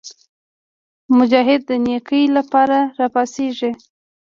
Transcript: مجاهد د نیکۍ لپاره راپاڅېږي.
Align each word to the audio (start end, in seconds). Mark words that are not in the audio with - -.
مجاهد 1.17 1.61
د 1.69 1.71
نیکۍ 1.85 2.23
لپاره 2.37 2.77
راپاڅېږي. 2.99 3.71